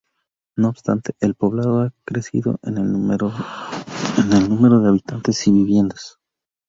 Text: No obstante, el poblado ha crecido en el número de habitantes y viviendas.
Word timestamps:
No 0.57 0.69
obstante, 0.69 1.13
el 1.19 1.35
poblado 1.35 1.81
ha 1.83 1.93
crecido 2.05 2.57
en 2.63 2.79
el 2.79 2.91
número 2.91 3.29
de 4.79 4.89
habitantes 4.89 5.45
y 5.45 5.51
viviendas. 5.51 6.17